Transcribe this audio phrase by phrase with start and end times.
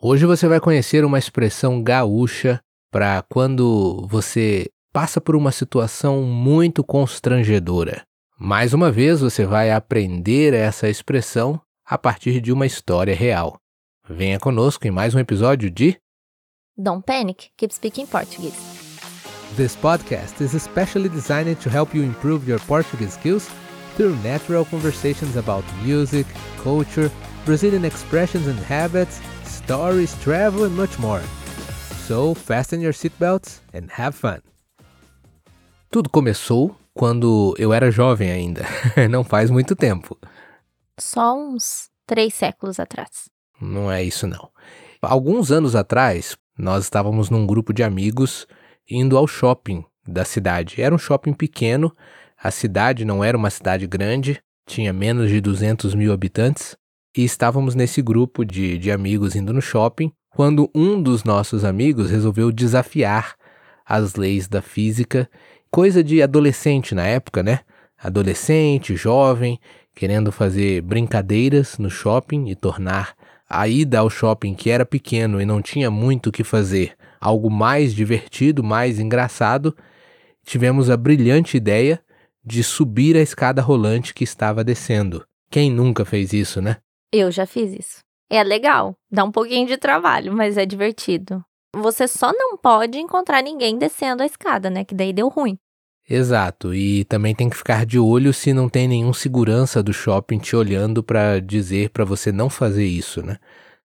[0.00, 6.84] Hoje você vai conhecer uma expressão gaúcha para quando você passa por uma situação muito
[6.84, 8.04] constrangedora.
[8.38, 13.58] Mais uma vez você vai aprender essa expressão a partir de uma história real.
[14.08, 15.98] Venha conosco em mais um episódio de
[16.76, 18.56] Don't panic, keep speaking Portuguese.
[19.56, 23.48] This podcast is especially designed to help you improve your Portuguese skills
[23.96, 26.24] through natural conversations about music,
[26.62, 27.10] culture,
[27.44, 29.20] Brazilian expressions and habits,
[29.58, 31.22] stories, travel, and much more.
[32.06, 34.40] So, fasten your seatbelts and have fun.
[35.90, 38.62] Tudo começou quando eu era jovem ainda,
[39.10, 40.18] não faz muito tempo.
[40.98, 43.28] Só uns três séculos atrás.
[43.60, 44.50] Não é isso não.
[45.00, 48.46] Alguns anos atrás, nós estávamos num grupo de amigos
[48.88, 50.80] indo ao shopping da cidade.
[50.80, 51.94] Era um shopping pequeno,
[52.36, 56.76] a cidade não era uma cidade grande, tinha menos de 200 mil habitantes,
[57.18, 62.12] e estávamos nesse grupo de, de amigos indo no shopping, quando um dos nossos amigos
[62.12, 63.34] resolveu desafiar
[63.84, 65.28] as leis da física,
[65.68, 67.62] coisa de adolescente na época, né?
[68.00, 69.58] Adolescente, jovem,
[69.96, 73.16] querendo fazer brincadeiras no shopping e tornar
[73.50, 77.50] a ida ao shopping, que era pequeno e não tinha muito o que fazer, algo
[77.50, 79.76] mais divertido, mais engraçado,
[80.46, 82.00] tivemos a brilhante ideia
[82.44, 85.26] de subir a escada rolante que estava descendo.
[85.50, 86.76] Quem nunca fez isso, né?
[87.12, 87.98] Eu já fiz isso.
[88.30, 91.42] É legal, dá um pouquinho de trabalho, mas é divertido.
[91.74, 94.84] Você só não pode encontrar ninguém descendo a escada, né?
[94.84, 95.58] Que daí deu ruim.
[96.08, 100.38] Exato, e também tem que ficar de olho se não tem nenhum segurança do shopping
[100.38, 103.36] te olhando para dizer para você não fazer isso, né?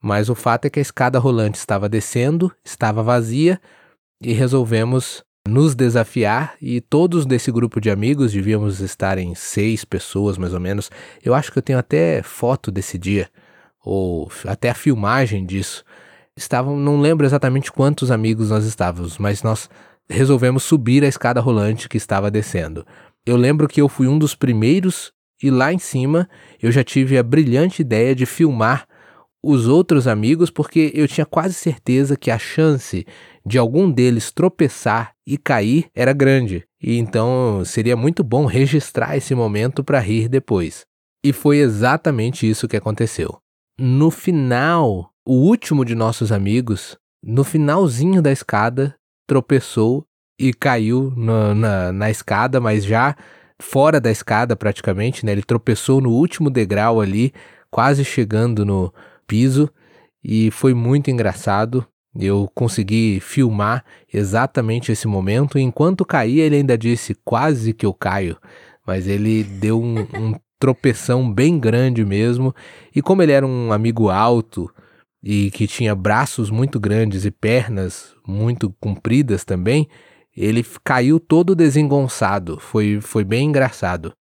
[0.00, 3.60] Mas o fato é que a escada rolante estava descendo, estava vazia
[4.20, 10.36] e resolvemos nos desafiar e todos desse grupo de amigos devíamos estar em seis pessoas
[10.36, 10.90] mais ou menos.
[11.22, 13.28] Eu acho que eu tenho até foto desse dia
[13.84, 15.84] ou até a filmagem disso.
[16.36, 19.70] Estavam, não lembro exatamente quantos amigos nós estávamos, mas nós
[20.08, 22.86] resolvemos subir a escada rolante que estava descendo.
[23.24, 25.12] Eu lembro que eu fui um dos primeiros
[25.42, 26.28] e lá em cima
[26.62, 28.86] eu já tive a brilhante ideia de filmar
[29.42, 33.06] os outros amigos porque eu tinha quase certeza que a chance
[33.46, 39.36] de algum deles tropeçar e cair era grande, e então seria muito bom registrar esse
[39.36, 40.84] momento para rir depois.
[41.24, 43.38] E foi exatamente isso que aconteceu.
[43.78, 48.96] No final, o último de nossos amigos, no finalzinho da escada,
[49.28, 50.04] tropeçou
[50.38, 53.16] e caiu na, na, na escada, mas já
[53.60, 55.32] fora da escada praticamente, né?
[55.32, 57.32] Ele tropeçou no último degrau ali,
[57.70, 58.92] quase chegando no
[59.26, 59.70] piso,
[60.22, 61.86] e foi muito engraçado.
[62.18, 65.58] Eu consegui filmar exatamente esse momento.
[65.58, 68.36] Enquanto caía, ele ainda disse: Quase que eu caio.
[68.86, 72.54] Mas ele deu um, um tropeção bem grande mesmo.
[72.94, 74.72] E como ele era um amigo alto
[75.22, 79.88] e que tinha braços muito grandes e pernas muito compridas também,
[80.36, 82.58] ele caiu todo desengonçado.
[82.58, 84.12] Foi, foi bem engraçado.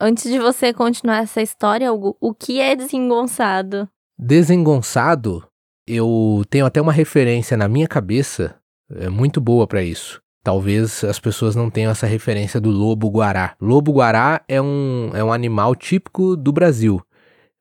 [0.00, 3.88] Antes de você continuar essa história, Hugo, o que é desengonçado?
[4.18, 5.44] Desengonçado
[5.86, 8.56] eu tenho até uma referência na minha cabeça
[8.94, 10.20] é muito boa para isso.
[10.42, 13.54] Talvez as pessoas não tenham essa referência do lobo-guará.
[13.60, 17.00] Lobo-guará é um, é um animal típico do Brasil,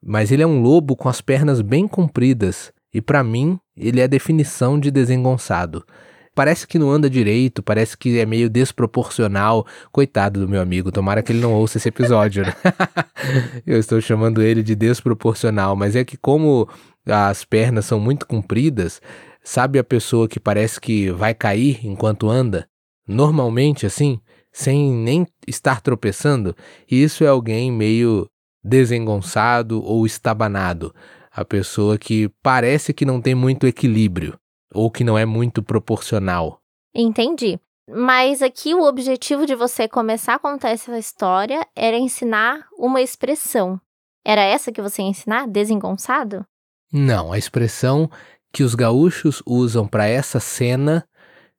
[0.04, 4.08] mas ele é um lobo com as pernas bem compridas e, para mim, ele é
[4.08, 5.86] definição de desengonçado.
[6.34, 9.68] Parece que não anda direito, parece que é meio desproporcional.
[9.92, 12.54] Coitado do meu amigo, tomara que ele não ouça esse episódio, né?
[13.68, 16.70] Eu estou chamando ele de desproporcional, mas é que, como
[17.06, 19.02] as pernas são muito compridas,
[19.44, 22.68] sabe a pessoa que parece que vai cair enquanto anda?
[23.08, 24.20] Normalmente, assim,
[24.52, 26.56] sem nem estar tropeçando,
[26.90, 28.28] isso é alguém meio
[28.64, 30.94] desengonçado ou estabanado.
[31.32, 34.38] A pessoa que parece que não tem muito equilíbrio
[34.74, 36.60] ou que não é muito proporcional.
[36.94, 37.60] Entendi.
[37.90, 43.80] Mas aqui o objetivo de você começar a contar essa história era ensinar uma expressão.
[44.24, 45.48] Era essa que você ia ensinar?
[45.48, 46.46] Desengonçado?
[46.92, 48.10] Não, a expressão
[48.52, 51.08] que os gaúchos usam para essa cena,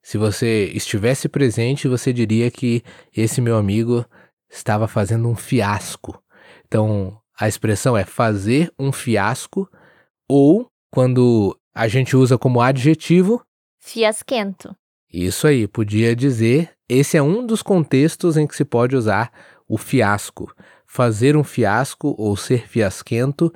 [0.03, 2.83] se você estivesse presente, você diria que
[3.17, 4.05] esse meu amigo
[4.51, 6.23] estava fazendo um fiasco.
[6.67, 9.69] Então, a expressão é fazer um fiasco,
[10.29, 13.43] ou quando a gente usa como adjetivo,
[13.81, 14.77] fiasquento.
[15.13, 19.33] Isso aí, podia dizer, esse é um dos contextos em que se pode usar
[19.69, 20.55] o fiasco.
[20.87, 23.53] Fazer um fiasco ou ser fiasquento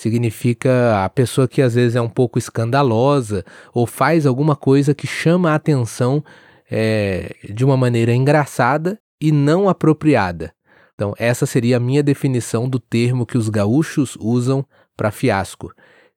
[0.00, 5.06] significa a pessoa que às vezes é um pouco escandalosa ou faz alguma coisa que
[5.06, 6.24] chama a atenção
[6.70, 10.54] é, de uma maneira engraçada e não apropriada.
[10.94, 14.64] Então, essa seria a minha definição do termo que os gaúchos usam
[14.96, 15.70] para fiasco.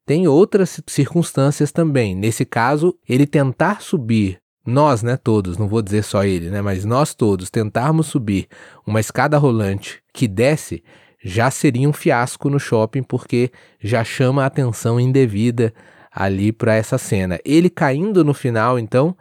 [0.05, 2.15] tem outras circunstâncias também.
[2.15, 6.85] Nesse caso, ele tentar subir, nós, né, todos, não vou dizer só ele, né, mas
[6.85, 8.47] nós todos tentarmos subir
[8.85, 10.83] uma escada rolante que desce,
[11.23, 15.73] já seria um fiasco no shopping porque já chama a atenção indevida
[16.11, 17.39] ali para essa cena.
[17.45, 19.15] Ele caindo no final, então,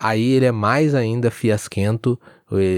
[0.00, 2.18] aí ele é mais ainda fiasquento,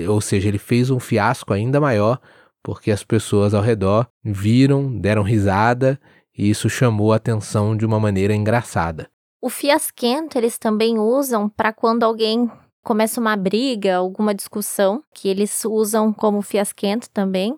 [0.08, 2.20] ou seja, ele fez um fiasco ainda maior
[2.66, 6.00] porque as pessoas ao redor viram, deram risada
[6.36, 9.08] e isso chamou a atenção de uma maneira engraçada.
[9.40, 12.50] O fiasquento eles também usam para quando alguém
[12.82, 17.56] começa uma briga, alguma discussão, que eles usam como fiasquento também,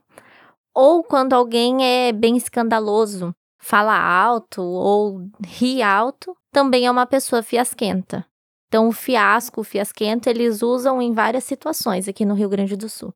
[0.74, 7.42] ou quando alguém é bem escandaloso, fala alto ou ri alto, também é uma pessoa
[7.42, 8.24] fiasquenta.
[8.68, 12.88] Então, o fiasco, o fiasquento, eles usam em várias situações aqui no Rio Grande do
[12.88, 13.12] Sul.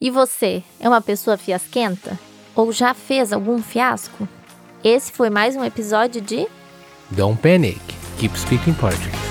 [0.00, 2.18] E você, é uma pessoa fiasquenta?
[2.54, 4.28] Ou já fez algum fiasco?
[4.82, 6.46] Esse foi mais um episódio de
[7.10, 7.80] Don't Panic,
[8.18, 9.25] Keep Speaking Portuguese.